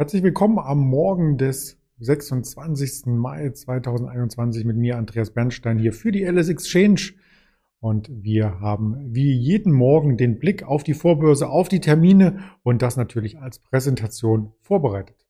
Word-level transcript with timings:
Herzlich 0.00 0.22
willkommen 0.22 0.60
am 0.60 0.78
Morgen 0.78 1.38
des 1.38 1.76
26. 1.98 3.06
Mai 3.06 3.50
2021 3.50 4.64
mit 4.64 4.76
mir, 4.76 4.96
Andreas 4.96 5.32
Bernstein, 5.32 5.76
hier 5.76 5.92
für 5.92 6.12
die 6.12 6.22
LS 6.22 6.50
Exchange. 6.50 7.14
Und 7.80 8.08
wir 8.08 8.60
haben 8.60 9.12
wie 9.12 9.32
jeden 9.32 9.72
Morgen 9.72 10.16
den 10.16 10.38
Blick 10.38 10.62
auf 10.62 10.84
die 10.84 10.94
Vorbörse, 10.94 11.48
auf 11.48 11.68
die 11.68 11.80
Termine 11.80 12.44
und 12.62 12.80
das 12.80 12.96
natürlich 12.96 13.40
als 13.40 13.58
Präsentation 13.58 14.52
vorbereitet. 14.60 15.26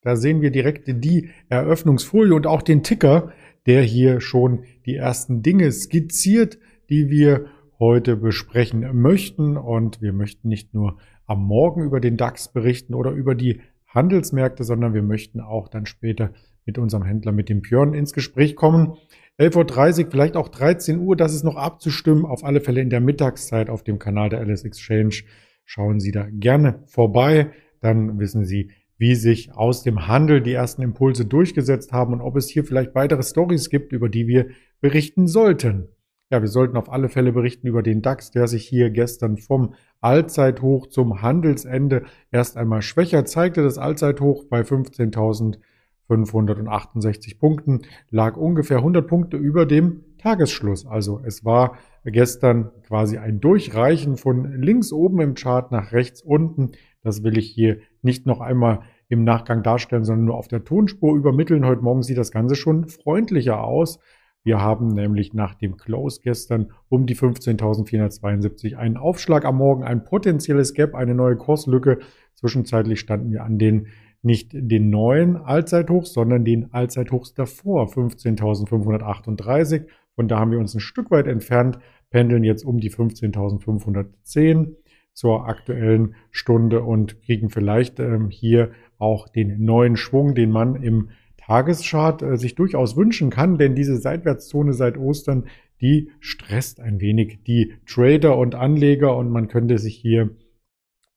Da 0.00 0.16
sehen 0.16 0.40
wir 0.40 0.50
direkt 0.50 0.88
die 0.88 1.30
Eröffnungsfolie 1.48 2.34
und 2.34 2.48
auch 2.48 2.62
den 2.62 2.82
Ticker, 2.82 3.32
der 3.66 3.82
hier 3.82 4.20
schon 4.20 4.64
die 4.86 4.96
ersten 4.96 5.40
Dinge 5.40 5.70
skizziert, 5.70 6.58
die 6.90 7.10
wir 7.10 7.46
heute 7.78 8.16
besprechen 8.16 8.86
möchten. 9.00 9.56
Und 9.56 10.00
wir 10.00 10.12
möchten 10.12 10.48
nicht 10.48 10.74
nur 10.74 10.98
am 11.26 11.44
Morgen 11.44 11.82
über 11.82 12.00
den 12.00 12.16
DAX 12.16 12.52
berichten 12.52 12.94
oder 12.94 13.10
über 13.10 13.34
die 13.34 13.60
Handelsmärkte, 13.86 14.64
sondern 14.64 14.94
wir 14.94 15.02
möchten 15.02 15.40
auch 15.40 15.68
dann 15.68 15.86
später 15.86 16.32
mit 16.64 16.78
unserem 16.78 17.04
Händler, 17.04 17.32
mit 17.32 17.48
dem 17.48 17.62
Björn, 17.62 17.94
ins 17.94 18.12
Gespräch 18.12 18.56
kommen. 18.56 18.94
11.30 19.38 20.04
Uhr, 20.04 20.10
vielleicht 20.10 20.36
auch 20.36 20.48
13 20.48 20.98
Uhr, 20.98 21.16
das 21.16 21.34
ist 21.34 21.44
noch 21.44 21.56
abzustimmen. 21.56 22.24
Auf 22.24 22.44
alle 22.44 22.60
Fälle 22.60 22.80
in 22.80 22.90
der 22.90 23.00
Mittagszeit 23.00 23.70
auf 23.70 23.82
dem 23.82 23.98
Kanal 23.98 24.30
der 24.30 24.40
LS 24.40 24.64
Exchange. 24.64 25.22
Schauen 25.64 26.00
Sie 26.00 26.12
da 26.12 26.26
gerne 26.30 26.82
vorbei. 26.86 27.50
Dann 27.80 28.18
wissen 28.18 28.44
Sie, 28.44 28.70
wie 28.98 29.14
sich 29.14 29.52
aus 29.54 29.82
dem 29.82 30.06
Handel 30.06 30.40
die 30.40 30.52
ersten 30.52 30.82
Impulse 30.82 31.26
durchgesetzt 31.26 31.92
haben 31.92 32.14
und 32.14 32.20
ob 32.20 32.36
es 32.36 32.48
hier 32.48 32.64
vielleicht 32.64 32.94
weitere 32.94 33.22
Stories 33.22 33.68
gibt, 33.68 33.92
über 33.92 34.08
die 34.08 34.26
wir 34.26 34.48
berichten 34.80 35.26
sollten. 35.26 35.88
Ja, 36.28 36.42
wir 36.42 36.48
sollten 36.48 36.76
auf 36.76 36.90
alle 36.90 37.08
Fälle 37.08 37.30
berichten 37.30 37.68
über 37.68 37.84
den 37.84 38.02
DAX, 38.02 38.32
der 38.32 38.48
sich 38.48 38.66
hier 38.66 38.90
gestern 38.90 39.36
vom 39.36 39.74
Allzeithoch 40.00 40.88
zum 40.88 41.22
Handelsende 41.22 42.02
erst 42.32 42.56
einmal 42.56 42.82
schwächer 42.82 43.24
zeigte. 43.24 43.62
Das 43.62 43.78
Allzeithoch 43.78 44.42
bei 44.46 44.62
15.568 44.62 47.38
Punkten 47.38 47.82
lag 48.10 48.36
ungefähr 48.36 48.78
100 48.78 49.06
Punkte 49.06 49.36
über 49.36 49.66
dem 49.66 50.02
Tagesschluss. 50.18 50.84
Also 50.84 51.20
es 51.24 51.44
war 51.44 51.78
gestern 52.04 52.72
quasi 52.88 53.18
ein 53.18 53.38
Durchreichen 53.38 54.16
von 54.16 54.60
links 54.60 54.92
oben 54.92 55.20
im 55.20 55.34
Chart 55.34 55.70
nach 55.70 55.92
rechts 55.92 56.22
unten. 56.22 56.72
Das 57.02 57.22
will 57.22 57.38
ich 57.38 57.48
hier 57.48 57.78
nicht 58.02 58.26
noch 58.26 58.40
einmal 58.40 58.80
im 59.08 59.22
Nachgang 59.22 59.62
darstellen, 59.62 60.02
sondern 60.02 60.24
nur 60.24 60.36
auf 60.36 60.48
der 60.48 60.64
Tonspur 60.64 61.16
übermitteln. 61.16 61.64
Heute 61.64 61.82
Morgen 61.82 62.02
sieht 62.02 62.18
das 62.18 62.32
Ganze 62.32 62.56
schon 62.56 62.88
freundlicher 62.88 63.62
aus. 63.62 64.00
Wir 64.46 64.60
haben 64.60 64.86
nämlich 64.86 65.34
nach 65.34 65.56
dem 65.56 65.76
Close 65.76 66.20
gestern 66.22 66.70
um 66.88 67.04
die 67.04 67.16
15.472 67.16 68.76
einen 68.76 68.96
Aufschlag 68.96 69.44
am 69.44 69.56
Morgen, 69.56 69.82
ein 69.82 70.04
potenzielles 70.04 70.72
Gap, 70.72 70.94
eine 70.94 71.16
neue 71.16 71.34
Kurslücke. 71.34 71.98
Zwischenzeitlich 72.36 73.00
standen 73.00 73.32
wir 73.32 73.42
an 73.42 73.58
den 73.58 73.88
nicht 74.22 74.52
den 74.52 74.88
neuen 74.88 75.36
Allzeithochs, 75.36 76.12
sondern 76.12 76.44
den 76.44 76.72
Allzeithochs 76.72 77.34
davor, 77.34 77.88
15.538. 77.88 79.86
Von 80.14 80.28
da 80.28 80.38
haben 80.38 80.52
wir 80.52 80.60
uns 80.60 80.76
ein 80.76 80.80
Stück 80.80 81.10
weit 81.10 81.26
entfernt, 81.26 81.80
pendeln 82.10 82.44
jetzt 82.44 82.64
um 82.64 82.78
die 82.78 82.92
15.510 82.92 84.76
zur 85.12 85.48
aktuellen 85.48 86.14
Stunde 86.30 86.82
und 86.82 87.20
kriegen 87.22 87.50
vielleicht 87.50 87.98
ähm, 87.98 88.30
hier 88.30 88.70
auch 88.98 89.28
den 89.28 89.64
neuen 89.64 89.96
Schwung, 89.96 90.36
den 90.36 90.52
man 90.52 90.76
im 90.76 91.08
Tageschart 91.46 92.22
äh, 92.22 92.36
sich 92.36 92.54
durchaus 92.54 92.96
wünschen 92.96 93.30
kann, 93.30 93.56
denn 93.58 93.74
diese 93.74 93.96
Seitwärtszone 93.96 94.72
seit 94.72 94.98
Ostern, 94.98 95.44
die 95.80 96.10
stresst 96.20 96.80
ein 96.80 97.00
wenig 97.00 97.40
die 97.46 97.74
Trader 97.86 98.36
und 98.36 98.54
Anleger 98.54 99.16
und 99.16 99.30
man 99.30 99.48
könnte 99.48 99.78
sich 99.78 99.96
hier 99.96 100.30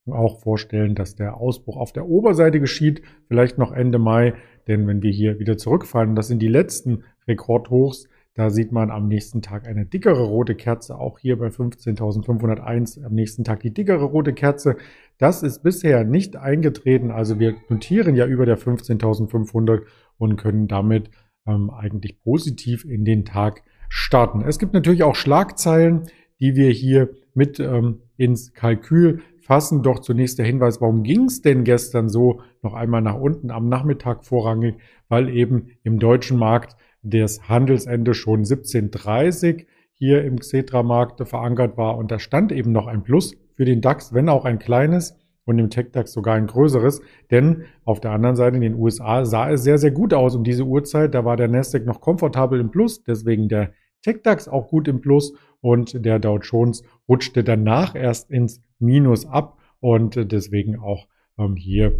auch 0.07 0.39
vorstellen, 0.39 0.95
dass 0.95 1.15
der 1.15 1.37
Ausbruch 1.37 1.77
auf 1.77 1.93
der 1.93 2.07
Oberseite 2.07 2.59
geschieht, 2.59 3.01
vielleicht 3.27 3.57
noch 3.57 3.71
Ende 3.71 3.99
Mai, 3.99 4.33
denn 4.67 4.87
wenn 4.87 5.01
wir 5.01 5.11
hier 5.11 5.39
wieder 5.39 5.57
zurückfallen, 5.57 6.15
das 6.15 6.27
sind 6.27 6.41
die 6.41 6.47
letzten 6.47 7.03
Rekordhochs, 7.27 8.07
da 8.35 8.49
sieht 8.49 8.71
man 8.71 8.89
am 8.89 9.07
nächsten 9.07 9.41
Tag 9.41 9.67
eine 9.67 9.85
dickere 9.85 10.23
rote 10.23 10.55
Kerze, 10.55 10.97
auch 10.97 11.19
hier 11.19 11.37
bei 11.37 11.47
15.501 11.47 13.03
am 13.03 13.13
nächsten 13.13 13.43
Tag 13.43 13.59
die 13.59 13.73
dickere 13.73 14.05
rote 14.05 14.33
Kerze. 14.33 14.77
Das 15.17 15.43
ist 15.43 15.61
bisher 15.61 16.05
nicht 16.05 16.37
eingetreten, 16.37 17.11
also 17.11 17.39
wir 17.39 17.55
notieren 17.67 18.15
ja 18.15 18.25
über 18.25 18.45
der 18.45 18.57
15.500 18.57 19.81
und 20.19 20.35
können 20.35 20.67
damit 20.67 21.09
ähm, 21.47 21.71
eigentlich 21.71 22.21
positiv 22.21 22.85
in 22.85 23.05
den 23.05 23.25
Tag 23.25 23.63
starten. 23.89 24.43
Es 24.47 24.59
gibt 24.59 24.73
natürlich 24.73 25.01
auch 25.01 25.15
Schlagzeilen, 25.15 26.03
die 26.39 26.55
wir 26.55 26.69
hier 26.69 27.09
mit 27.33 27.59
ähm, 27.59 28.01
ins 28.17 28.53
Kalkül 28.53 29.21
fassen. 29.39 29.81
Doch 29.81 29.99
zunächst 29.99 30.37
der 30.37 30.45
Hinweis, 30.45 30.79
warum 30.79 31.01
ging 31.01 31.25
es 31.25 31.41
denn 31.41 31.63
gestern 31.63 32.09
so 32.09 32.41
noch 32.61 32.75
einmal 32.75 33.01
nach 33.01 33.15
unten 33.15 33.49
am 33.49 33.67
Nachmittag 33.67 34.25
vorrangig? 34.25 34.75
Weil 35.07 35.29
eben 35.29 35.71
im 35.83 35.97
deutschen 35.97 36.37
Markt 36.37 36.75
das 37.01 37.49
Handelsende 37.49 38.13
schon 38.13 38.39
1730 38.39 39.65
hier 39.93 40.23
im 40.23 40.39
Xetra-Markt 40.39 41.27
verankert 41.27 41.77
war 41.77 41.97
und 41.97 42.11
da 42.11 42.19
stand 42.19 42.51
eben 42.51 42.71
noch 42.71 42.87
ein 42.87 43.03
Plus 43.03 43.35
für 43.55 43.65
den 43.65 43.81
DAX, 43.81 44.13
wenn 44.13 44.29
auch 44.29 44.45
ein 44.45 44.59
kleines 44.59 45.17
und 45.49 45.59
im 45.59 45.69
TechDAX 45.69 46.13
sogar 46.13 46.35
ein 46.35 46.47
größeres. 46.47 47.01
Denn 47.31 47.63
auf 47.83 47.99
der 47.99 48.11
anderen 48.11 48.35
Seite 48.35 48.55
in 48.55 48.61
den 48.61 48.75
USA 48.75 49.25
sah 49.25 49.49
es 49.49 49.63
sehr, 49.63 49.77
sehr 49.77 49.91
gut 49.91 50.13
aus 50.13 50.35
um 50.35 50.43
diese 50.43 50.63
Uhrzeit. 50.63 51.15
Da 51.15 51.25
war 51.25 51.37
der 51.37 51.47
Nasdaq 51.47 51.85
noch 51.85 52.01
komfortabel 52.01 52.59
im 52.59 52.69
Plus, 52.69 53.03
deswegen 53.03 53.49
der 53.49 53.71
TechDAX 54.03 54.47
auch 54.47 54.67
gut 54.67 54.87
im 54.87 55.01
Plus 55.01 55.33
und 55.59 56.05
der 56.05 56.19
Dow 56.19 56.37
Jones 56.37 56.83
rutschte 57.07 57.43
danach 57.43 57.95
erst 57.95 58.29
ins 58.29 58.61
Minus 58.77 59.25
ab 59.25 59.57
und 59.81 60.31
deswegen 60.31 60.77
auch 60.77 61.07
ähm, 61.37 61.55
hier 61.55 61.99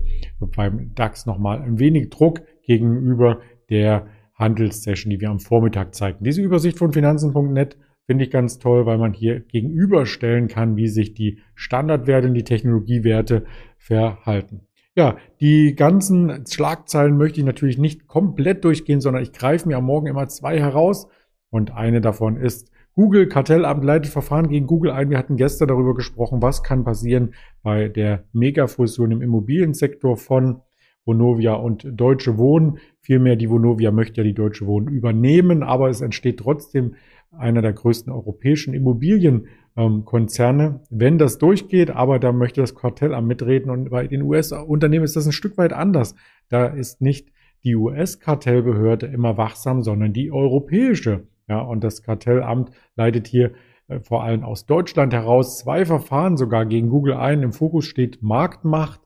beim 0.56 0.94
DAX 0.96 1.26
nochmal 1.26 1.62
ein 1.62 1.80
wenig 1.80 2.10
Druck 2.10 2.42
gegenüber 2.64 3.40
der 3.70 4.08
Handelssession, 4.36 5.10
die 5.10 5.20
wir 5.20 5.30
am 5.30 5.40
Vormittag 5.40 5.94
zeigten. 5.94 6.24
Diese 6.24 6.42
Übersicht 6.42 6.78
von 6.78 6.94
Finanzen.net 6.94 7.78
Finde 8.10 8.24
ich 8.24 8.32
ganz 8.32 8.58
toll, 8.58 8.88
weil 8.88 8.98
man 8.98 9.14
hier 9.14 9.40
gegenüberstellen 9.40 10.48
kann, 10.48 10.76
wie 10.76 10.88
sich 10.88 11.14
die 11.14 11.38
Standardwerte 11.54 12.28
und 12.28 12.34
die 12.34 12.44
Technologiewerte 12.44 13.46
verhalten. 13.78 14.62
Ja, 14.96 15.18
die 15.40 15.76
ganzen 15.76 16.44
Schlagzeilen 16.50 17.18
möchte 17.18 17.40
ich 17.40 17.46
natürlich 17.46 17.78
nicht 17.78 18.08
komplett 18.08 18.64
durchgehen, 18.64 19.00
sondern 19.00 19.22
ich 19.22 19.32
greife 19.32 19.68
mir 19.68 19.78
am 19.78 19.86
Morgen 19.86 20.08
immer 20.08 20.28
zwei 20.28 20.60
heraus. 20.60 21.08
Und 21.52 21.76
eine 21.76 22.02
davon 22.02 22.38
ist 22.38 22.72
Google 22.96 23.28
Kartellamt 23.28 23.84
leitet 23.84 24.12
Verfahren 24.12 24.50
gegen 24.50 24.66
Google 24.66 24.90
ein. 24.90 25.12
Wir 25.12 25.20
hatten 25.20 25.38
gestern 25.38 25.68
darüber 25.68 25.94
gesprochen, 25.94 26.42
was 26.42 26.64
kann 26.64 26.84
passieren 26.84 27.36
bei 27.62 27.90
der 27.90 28.24
Megafusion 28.34 29.12
im 29.12 29.22
Immobiliensektor 29.22 30.18
von 30.18 30.62
Vonovia 31.06 31.54
und 31.54 31.88
Deutsche 31.92 32.40
Wohnen. 32.40 32.80
Vielmehr 33.02 33.36
die 33.36 33.52
Vonovia 33.52 33.92
möchte 33.92 34.22
ja 34.22 34.24
die 34.24 34.34
Deutsche 34.34 34.66
Wohnen 34.66 34.88
übernehmen, 34.88 35.62
aber 35.62 35.90
es 35.90 36.02
entsteht 36.02 36.40
trotzdem 36.40 36.96
einer 37.32 37.62
der 37.62 37.74
größten 37.74 38.12
europäischen 38.12 38.74
Immobilienkonzerne, 38.74 40.82
wenn 40.90 41.18
das 41.18 41.38
durchgeht, 41.38 41.92
aber 41.92 42.20
da 42.20 42.32
möchte 42.32 42.62
das 42.62 42.76
Kartellamt 42.76 43.28
mitreden 43.28 43.70
und 43.70 43.90
bei 43.90 44.08
den 44.08 44.24
US-Unternehmen 44.24 45.06
ist 45.06 45.16
das 45.16 45.26
ein 45.26 45.32
Stück 45.32 45.58
weit 45.58 45.74
anders. 45.74 46.16
Da 46.50 46.66
ist 46.66 47.02
nicht 47.02 47.32
die 47.64 47.76
US-Kartellbehörde 47.76 49.08
immer 49.08 49.38
wachsam, 49.38 49.84
sondern 49.84 50.14
die 50.14 50.32
europäische. 50.32 51.28
Ja, 51.48 51.62
und 51.62 51.84
das 51.84 52.04
Kartellamt 52.04 52.72
leitet 52.96 53.28
hier 53.28 53.52
äh, 53.88 54.00
vor 54.00 54.24
allem 54.24 54.44
aus 54.44 54.66
Deutschland 54.66 55.14
heraus 55.14 55.60
zwei 55.60 55.86
Verfahren 55.86 56.38
sogar 56.38 56.66
gegen 56.66 56.90
Google 56.90 57.16
ein. 57.16 57.44
Im 57.44 57.54
Fokus 57.54 57.86
steht 57.86 58.22
Marktmacht, 58.22 59.02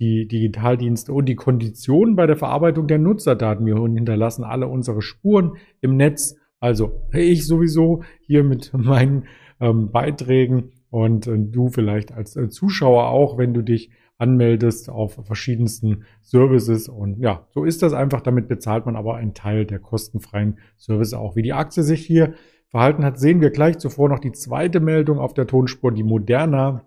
die 0.00 0.26
Digitaldienste 0.26 1.12
und 1.12 1.26
die 1.26 1.36
Konditionen 1.36 2.16
bei 2.16 2.26
der 2.26 2.36
Verarbeitung 2.36 2.88
der 2.88 2.98
Nutzerdaten. 2.98 3.64
Wir 3.64 3.76
hinterlassen 3.76 4.44
alle 4.44 4.66
unsere 4.66 5.02
Spuren 5.02 5.52
im 5.80 5.96
Netz 5.96 6.36
also 6.64 7.02
ich 7.12 7.46
sowieso 7.46 8.04
hier 8.22 8.42
mit 8.42 8.72
meinen 8.72 9.26
ähm, 9.60 9.90
Beiträgen 9.90 10.72
und 10.88 11.26
äh, 11.26 11.36
du 11.38 11.68
vielleicht 11.68 12.10
als 12.10 12.36
äh, 12.36 12.48
Zuschauer 12.48 13.08
auch, 13.08 13.36
wenn 13.36 13.52
du 13.52 13.60
dich 13.60 13.90
anmeldest 14.16 14.88
auf 14.88 15.20
verschiedensten 15.26 16.04
Services. 16.22 16.88
Und 16.88 17.18
ja, 17.18 17.46
so 17.50 17.64
ist 17.64 17.82
das 17.82 17.92
einfach. 17.92 18.22
Damit 18.22 18.48
bezahlt 18.48 18.86
man 18.86 18.96
aber 18.96 19.16
einen 19.16 19.34
Teil 19.34 19.66
der 19.66 19.78
kostenfreien 19.78 20.58
Service 20.78 21.12
auch. 21.12 21.36
Wie 21.36 21.42
die 21.42 21.52
Aktie 21.52 21.82
sich 21.82 22.06
hier 22.06 22.32
verhalten 22.68 23.04
hat, 23.04 23.18
sehen 23.18 23.42
wir 23.42 23.50
gleich 23.50 23.76
zuvor 23.76 24.08
noch 24.08 24.20
die 24.20 24.32
zweite 24.32 24.80
Meldung 24.80 25.18
auf 25.18 25.34
der 25.34 25.46
Tonspur, 25.46 25.92
die 25.92 26.02
Moderna 26.02 26.86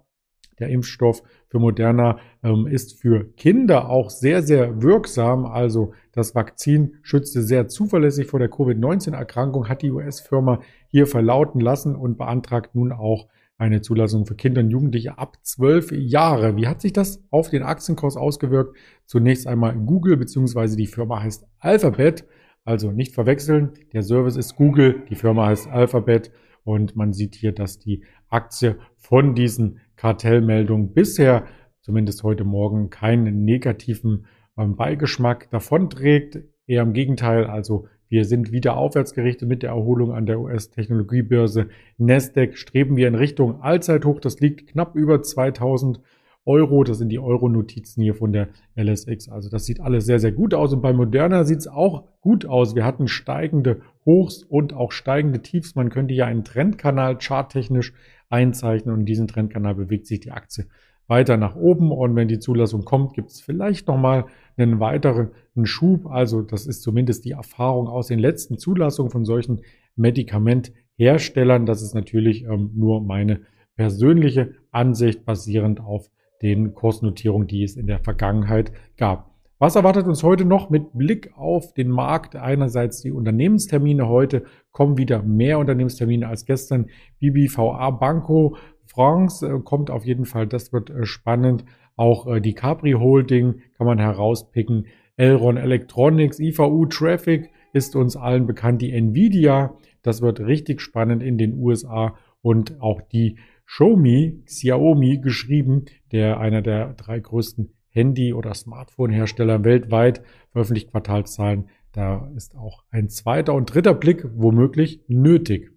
der 0.60 0.70
Impfstoff 0.70 1.24
für 1.48 1.60
Moderna 1.60 2.20
ähm, 2.44 2.68
ist 2.68 3.00
für 3.00 3.26
Kinder 3.36 3.90
auch 3.90 4.10
sehr, 4.10 4.42
sehr 4.42 4.82
wirksam. 4.82 5.46
Also 5.46 5.94
das 6.12 6.36
Vakzin 6.36 6.96
schützte 7.02 7.42
sehr 7.42 7.68
zuverlässig 7.68 8.28
vor 8.28 8.40
der 8.40 8.50
Covid-19-Erkrankung, 8.50 9.70
hat 9.70 9.82
die 9.82 9.92
US-Firma 9.92 10.62
hier 10.88 11.08
verlauten 11.08 11.60
lassen 11.60 11.96
und 11.96 12.18
beantragt 12.18 12.76
nun 12.76 12.92
auch 12.92 13.28
eine 13.58 13.82
Zulassung 13.82 14.26
für 14.26 14.36
Kinder 14.36 14.62
und 14.62 14.70
Jugendliche 14.70 15.18
ab 15.18 15.38
zwölf 15.42 15.92
Jahre. 15.92 16.56
Wie 16.56 16.68
hat 16.68 16.82
sich 16.82 16.94
das 16.94 17.24
auf 17.32 17.50
den 17.50 17.64
Aktienkurs 17.64 18.16
ausgewirkt? 18.16 18.78
Zunächst 19.06 19.48
einmal 19.48 19.76
Google 19.76 20.18
beziehungsweise 20.18 20.78
die 20.78 20.88
Firma 20.88 21.22
heißt 21.22 21.48
Alphabet. 21.60 22.26
Also 22.66 22.92
nicht 22.92 23.14
verwechseln. 23.14 23.72
Der 23.94 24.04
Service 24.04 24.36
ist 24.36 24.56
Google, 24.56 25.04
die 25.10 25.16
Firma 25.16 25.48
heißt 25.48 25.68
Alphabet. 25.68 26.32
Und 26.64 26.96
man 26.96 27.14
sieht 27.14 27.34
hier, 27.34 27.54
dass 27.54 27.80
die 27.80 28.04
Aktie 28.30 28.76
von 28.98 29.36
diesen 29.36 29.80
Kartellmeldungen 29.98 30.94
bisher 30.94 31.46
zumindest 31.82 32.24
heute 32.24 32.44
Morgen 32.44 32.90
keinen 32.90 33.44
negativen 33.44 34.26
ähm, 34.58 34.76
Beigeschmack 34.76 35.50
davonträgt. 35.52 36.40
Eher 36.66 36.84
im 36.84 36.94
Gegenteil, 36.94 37.46
also 37.46 37.88
wir 38.10 38.26
sind 38.26 38.52
wieder 38.52 38.78
aufwärtsgerichtet 38.78 39.50
mit 39.50 39.64
der 39.64 39.72
Erholung 39.72 40.14
an 40.14 40.26
der 40.26 40.40
US-Technologiebörse 40.40 41.68
Nasdaq. 41.98 42.58
Streben 42.58 42.96
wir 42.96 43.08
in 43.08 43.16
Richtung 43.16 43.62
Allzeithoch. 43.62 44.20
Das 44.20 44.40
liegt 44.40 44.68
knapp 44.68 44.96
über 44.96 45.22
2000 45.22 46.00
Euro. 46.46 46.84
Das 46.84 46.98
sind 46.98 47.10
die 47.10 47.20
Euro-Notizen 47.20 48.02
hier 48.02 48.16
von 48.16 48.32
der 48.32 48.48
LSX. 48.76 49.28
Also 49.30 49.50
das 49.50 49.66
sieht 49.66 49.82
alles 49.82 50.06
sehr, 50.06 50.20
sehr 50.20 50.32
gut 50.32 50.54
aus. 50.54 50.74
Und 50.74 50.82
bei 50.82 50.94
Moderna 50.94 51.44
sieht 51.44 51.60
es 51.60 51.68
auch 51.68 52.06
gut 52.22 52.46
aus. 52.46 52.76
Wir 52.76 52.86
hatten 52.86 53.10
steigende 53.10 53.82
Hochs 54.06 54.44
und 54.44 54.74
auch 54.74 54.94
steigende 54.94 55.42
Tiefs. 55.42 55.76
Man 55.76 55.90
könnte 55.90 56.14
ja 56.14 56.26
einen 56.26 56.46
Trendkanal 56.46 57.18
charttechnisch 57.18 57.94
einzeichnen 58.30 58.94
und 58.94 59.02
in 59.02 59.06
diesem 59.06 59.28
Trendkanal 59.28 59.76
bewegt 59.76 60.08
sich 60.08 60.20
die 60.20 60.32
Aktie 60.32 60.68
weiter 61.08 61.38
nach 61.38 61.56
oben 61.56 61.92
und 61.92 62.16
wenn 62.16 62.28
die 62.28 62.40
Zulassung 62.40 62.84
kommt, 62.84 63.14
gibt 63.14 63.32
es 63.32 63.42
vielleicht 63.42 63.88
nochmal 63.88 64.26
einen 64.58 64.80
weiteren 64.80 65.32
Schub. 65.64 66.08
Also 66.08 66.42
das 66.42 66.68
ist 66.68 66.82
zumindest 66.82 67.26
die 67.26 67.32
Erfahrung 67.32 67.88
aus 67.88 68.08
den 68.08 68.20
letzten 68.20 68.58
Zulassungen 68.58 69.12
von 69.12 69.26
solchen 69.26 69.62
Medikamentherstellern. 69.96 71.66
Das 71.66 71.82
ist 71.82 71.96
natürlich 71.96 72.44
ähm, 72.44 72.72
nur 72.76 73.02
meine 73.02 73.42
persönliche 73.76 74.56
Ansicht 74.72 75.26
basierend 75.26 75.80
auf 75.80 76.10
den 76.42 76.74
Kursnotierungen, 76.74 77.48
die 77.48 77.64
es 77.64 77.78
in 77.78 77.88
der 77.88 78.00
Vergangenheit 78.00 78.72
gab. 78.98 79.27
Was 79.60 79.76
erwartet 79.76 80.06
uns 80.06 80.22
heute 80.22 80.46
noch 80.46 80.70
mit 80.70 80.94
Blick 80.94 81.32
auf 81.36 81.74
den 81.74 81.90
Markt? 81.90 82.36
Einerseits 82.36 83.02
die 83.02 83.12
Unternehmenstermine. 83.12 84.08
Heute 84.08 84.44
kommen 84.72 85.00
wieder 85.00 85.24
mehr 85.24 85.58
Unternehmenstermine 85.58 86.28
als 86.28 86.46
gestern. 86.46 86.92
BBVA 87.20 87.90
Banco 87.90 88.56
France 88.86 89.44
äh, 89.48 89.60
kommt 89.64 89.90
auf 89.90 90.06
jeden 90.06 90.26
Fall, 90.26 90.46
das 90.46 90.72
wird 90.74 90.92
äh, 90.92 91.06
spannend. 91.06 91.66
Auch 91.96 92.28
äh, 92.28 92.40
die 92.40 92.54
Capri 92.54 92.92
Holding 92.92 93.62
kann 93.76 93.88
man 93.88 93.98
herauspicken. 93.98 94.86
Elron 95.16 95.58
Electronics, 95.58 96.40
IVU 96.40 96.86
Traffic 96.86 97.50
ist 97.74 97.96
uns 97.96 98.16
allen 98.16 98.46
bekannt. 98.46 98.84
Die 98.84 98.94
Nvidia, 98.94 99.76
das 100.04 100.22
wird 100.22 100.40
richtig 100.40 100.82
spannend 100.82 101.24
in 101.24 101.40
den 101.40 101.58
USA 101.60 102.16
und 102.44 102.80
auch 102.80 103.02
die 103.02 103.40
Xiaomi, 103.66 104.44
Xiaomi 104.46 105.18
geschrieben, 105.18 105.86
der 106.12 106.40
einer 106.40 106.62
der 106.62 106.94
drei 106.94 107.20
größten 107.20 107.74
Handy- 107.98 108.34
oder 108.34 108.54
Smartphone-Hersteller 108.54 109.64
weltweit 109.64 110.22
veröffentlicht 110.52 110.92
Quartalszahlen. 110.92 111.70
Da 111.92 112.32
ist 112.36 112.56
auch 112.56 112.84
ein 112.92 113.10
zweiter 113.10 113.54
und 113.56 113.74
dritter 113.74 113.96
Blick 113.96 114.26
womöglich 114.36 115.02
nötig. 115.08 115.72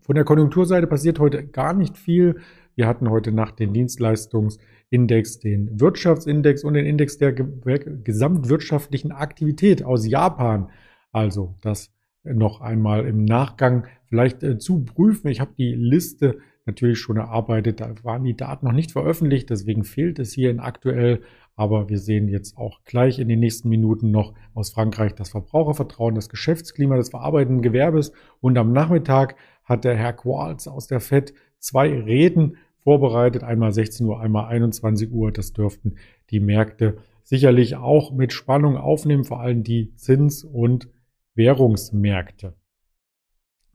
Von 0.00 0.14
der 0.14 0.24
Konjunkturseite 0.24 0.86
passiert 0.86 1.18
heute 1.18 1.46
gar 1.46 1.74
nicht 1.74 1.98
viel. 1.98 2.40
Wir 2.74 2.86
hatten 2.86 3.10
heute 3.10 3.30
Nacht 3.30 3.58
den 3.58 3.74
Dienstleistungsindex, 3.74 5.40
den 5.40 5.80
Wirtschaftsindex 5.80 6.64
und 6.64 6.74
den 6.74 6.86
Index 6.86 7.18
der 7.18 7.32
gesamtwirtschaftlichen 7.32 9.12
Aktivität 9.12 9.84
aus 9.84 10.06
Japan. 10.06 10.70
Also 11.12 11.56
das 11.60 11.92
noch 12.24 12.60
einmal 12.60 13.06
im 13.06 13.24
Nachgang 13.24 13.86
vielleicht 14.06 14.42
äh, 14.42 14.58
zu 14.58 14.84
prüfen. 14.84 15.28
Ich 15.28 15.40
habe 15.40 15.52
die 15.58 15.74
Liste 15.74 16.38
natürlich 16.68 17.00
schon 17.00 17.16
erarbeitet. 17.16 17.80
Da 17.80 17.92
waren 18.04 18.22
die 18.22 18.36
Daten 18.36 18.66
noch 18.66 18.72
nicht 18.72 18.92
veröffentlicht, 18.92 19.50
deswegen 19.50 19.82
fehlt 19.82 20.20
es 20.20 20.32
hier 20.32 20.50
in 20.50 20.60
aktuell. 20.60 21.22
Aber 21.56 21.88
wir 21.88 21.98
sehen 21.98 22.28
jetzt 22.28 22.56
auch 22.56 22.84
gleich 22.84 23.18
in 23.18 23.26
den 23.26 23.40
nächsten 23.40 23.68
Minuten 23.68 24.12
noch 24.12 24.34
aus 24.54 24.70
Frankreich 24.70 25.16
das 25.16 25.30
Verbrauchervertrauen, 25.30 26.14
das 26.14 26.28
Geschäftsklima 26.28 26.96
des 26.96 27.08
verarbeitenden 27.10 27.62
Gewerbes. 27.62 28.12
Und 28.40 28.56
am 28.56 28.72
Nachmittag 28.72 29.34
hat 29.64 29.84
der 29.84 29.96
Herr 29.96 30.12
Qualz 30.12 30.68
aus 30.68 30.86
der 30.86 31.00
FED 31.00 31.34
zwei 31.58 31.88
Reden 31.88 32.58
vorbereitet. 32.76 33.42
Einmal 33.42 33.72
16 33.72 34.06
Uhr, 34.06 34.20
einmal 34.20 34.46
21 34.46 35.10
Uhr. 35.10 35.32
Das 35.32 35.52
dürften 35.52 35.96
die 36.30 36.40
Märkte 36.40 36.98
sicherlich 37.24 37.76
auch 37.76 38.12
mit 38.12 38.32
Spannung 38.32 38.76
aufnehmen, 38.76 39.24
vor 39.24 39.40
allem 39.40 39.62
die 39.62 39.94
Zins- 39.96 40.44
und 40.44 40.88
Währungsmärkte. 41.34 42.54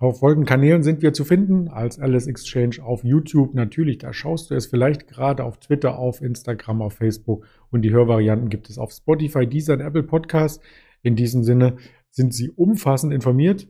Auf 0.03 0.19
folgenden 0.19 0.45
Kanälen 0.45 0.83
sind 0.83 1.01
wir 1.01 1.13
zu 1.13 1.23
finden, 1.23 1.69
als 1.69 1.97
Alice 1.97 2.27
Exchange 2.27 2.83
auf 2.83 3.05
YouTube 3.05 3.53
natürlich, 3.53 4.00
da 4.00 4.11
schaust 4.11 4.51
du 4.51 4.53
es 4.53 4.67
vielleicht 4.67 5.07
gerade 5.07 5.45
auf 5.45 5.61
Twitter, 5.61 5.97
auf 5.97 6.21
Instagram, 6.21 6.81
auf 6.81 6.95
Facebook 6.95 7.47
und 7.71 7.83
die 7.83 7.91
Hörvarianten 7.91 8.50
gibt 8.50 8.69
es 8.69 8.77
auf 8.77 8.91
Spotify, 8.91 9.47
Deezer 9.47 9.75
und 9.75 9.79
Apple 9.79 10.03
Podcast. 10.03 10.61
In 11.03 11.15
diesem 11.15 11.45
Sinne 11.45 11.77
sind 12.09 12.33
Sie 12.33 12.51
umfassend 12.51 13.13
informiert 13.13 13.69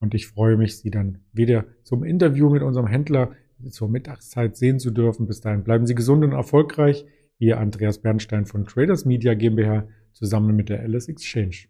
und 0.00 0.12
ich 0.12 0.26
freue 0.26 0.56
mich, 0.56 0.76
Sie 0.78 0.90
dann 0.90 1.20
wieder 1.32 1.64
zum 1.84 2.02
Interview 2.02 2.50
mit 2.50 2.64
unserem 2.64 2.88
Händler 2.88 3.30
zur 3.70 3.88
Mittagszeit 3.88 4.56
sehen 4.56 4.80
zu 4.80 4.90
dürfen. 4.90 5.28
Bis 5.28 5.40
dahin 5.40 5.62
bleiben 5.62 5.86
Sie 5.86 5.94
gesund 5.94 6.24
und 6.24 6.32
erfolgreich. 6.32 7.06
Ihr 7.38 7.60
Andreas 7.60 8.02
Bernstein 8.02 8.44
von 8.44 8.66
Traders 8.66 9.04
Media 9.04 9.34
GmbH 9.34 9.86
zusammen 10.12 10.56
mit 10.56 10.68
der 10.68 10.80
Alice 10.80 11.06
Exchange. 11.06 11.68